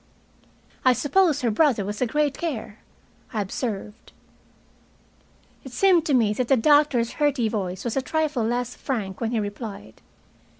[0.83, 2.79] "I suppose her brother was a great care,"
[3.33, 4.13] I observed.
[5.63, 9.29] It seemed to me that the doctor's hearty voice was a trifle less frank when
[9.29, 10.01] he replied.